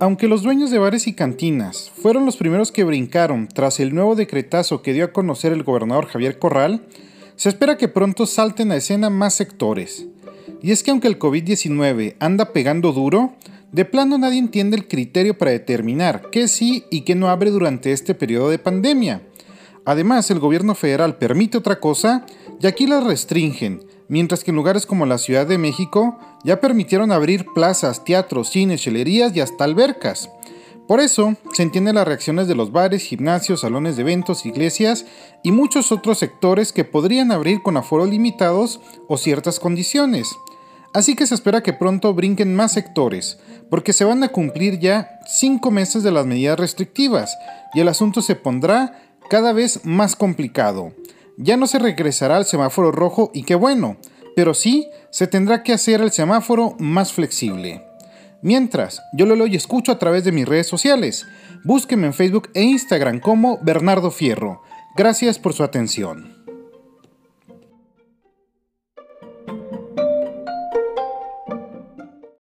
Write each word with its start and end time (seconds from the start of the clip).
Aunque 0.00 0.26
los 0.26 0.42
dueños 0.42 0.70
de 0.70 0.78
bares 0.78 1.06
y 1.06 1.14
cantinas 1.14 1.92
fueron 1.94 2.26
los 2.26 2.36
primeros 2.36 2.72
que 2.72 2.82
brincaron 2.82 3.46
tras 3.46 3.78
el 3.78 3.94
nuevo 3.94 4.16
decretazo 4.16 4.82
que 4.82 4.92
dio 4.92 5.04
a 5.04 5.12
conocer 5.12 5.52
el 5.52 5.62
gobernador 5.62 6.06
Javier 6.06 6.38
Corral, 6.40 6.86
se 7.36 7.48
espera 7.48 7.76
que 7.76 7.86
pronto 7.86 8.26
salten 8.26 8.72
a 8.72 8.76
escena 8.76 9.08
más 9.08 9.34
sectores. 9.34 10.06
Y 10.62 10.72
es 10.72 10.82
que 10.82 10.90
aunque 10.90 11.06
el 11.06 11.18
COVID-19 11.18 12.16
anda 12.18 12.52
pegando 12.52 12.92
duro, 12.92 13.34
de 13.70 13.84
plano 13.84 14.18
nadie 14.18 14.38
entiende 14.38 14.76
el 14.76 14.88
criterio 14.88 15.38
para 15.38 15.52
determinar 15.52 16.28
qué 16.32 16.48
sí 16.48 16.84
y 16.90 17.02
qué 17.02 17.14
no 17.14 17.28
abre 17.28 17.50
durante 17.50 17.92
este 17.92 18.14
periodo 18.14 18.50
de 18.50 18.58
pandemia. 18.58 19.22
Además, 19.84 20.30
el 20.30 20.40
gobierno 20.40 20.74
federal 20.74 21.18
permite 21.18 21.58
otra 21.58 21.78
cosa 21.78 22.24
y 22.60 22.66
aquí 22.66 22.86
la 22.86 23.00
restringen, 23.00 23.84
mientras 24.08 24.44
que 24.44 24.50
en 24.50 24.56
lugares 24.56 24.86
como 24.86 25.06
la 25.06 25.18
Ciudad 25.18 25.46
de 25.46 25.58
México 25.58 26.18
ya 26.44 26.60
permitieron 26.60 27.12
abrir 27.12 27.46
plazas, 27.54 28.04
teatros, 28.04 28.50
cines, 28.50 28.82
chelerías 28.82 29.34
y 29.36 29.40
hasta 29.40 29.64
albercas. 29.64 30.30
Por 30.86 31.00
eso, 31.00 31.34
se 31.54 31.62
entienden 31.62 31.94
las 31.94 32.06
reacciones 32.06 32.46
de 32.46 32.54
los 32.54 32.70
bares, 32.70 33.04
gimnasios, 33.04 33.60
salones 33.60 33.96
de 33.96 34.02
eventos, 34.02 34.44
iglesias 34.44 35.06
y 35.42 35.50
muchos 35.50 35.92
otros 35.92 36.18
sectores 36.18 36.72
que 36.72 36.84
podrían 36.84 37.32
abrir 37.32 37.62
con 37.62 37.78
aforos 37.78 38.10
limitados 38.10 38.80
o 39.08 39.16
ciertas 39.16 39.58
condiciones. 39.58 40.28
Así 40.92 41.16
que 41.16 41.26
se 41.26 41.34
espera 41.34 41.62
que 41.62 41.72
pronto 41.72 42.12
brinquen 42.12 42.54
más 42.54 42.72
sectores, 42.72 43.38
porque 43.70 43.92
se 43.92 44.04
van 44.04 44.22
a 44.22 44.28
cumplir 44.28 44.78
ya 44.78 45.18
cinco 45.26 45.70
meses 45.70 46.02
de 46.02 46.12
las 46.12 46.26
medidas 46.26 46.58
restrictivas 46.58 47.36
y 47.74 47.80
el 47.80 47.88
asunto 47.88 48.20
se 48.20 48.36
pondrá 48.36 49.00
cada 49.28 49.52
vez 49.52 49.84
más 49.84 50.14
complicado. 50.16 50.92
Ya 51.36 51.56
no 51.56 51.66
se 51.66 51.78
regresará 51.78 52.36
al 52.36 52.44
semáforo 52.44 52.92
rojo 52.92 53.30
y 53.34 53.42
qué 53.42 53.54
bueno, 53.54 53.96
pero 54.36 54.54
sí 54.54 54.88
se 55.10 55.26
tendrá 55.26 55.62
que 55.62 55.72
hacer 55.72 56.00
el 56.00 56.10
semáforo 56.10 56.76
más 56.78 57.12
flexible. 57.12 57.84
Mientras, 58.42 59.02
yo 59.14 59.26
lo 59.26 59.36
leo 59.36 59.46
y 59.46 59.56
escucho 59.56 59.90
a 59.90 59.98
través 59.98 60.24
de 60.24 60.32
mis 60.32 60.46
redes 60.46 60.66
sociales. 60.66 61.26
Búsqueme 61.64 62.06
en 62.06 62.12
Facebook 62.12 62.50
e 62.52 62.62
Instagram 62.62 63.20
como 63.20 63.58
Bernardo 63.62 64.10
Fierro. 64.10 64.62
Gracias 64.96 65.38
por 65.38 65.54
su 65.54 65.64
atención. 65.64 66.33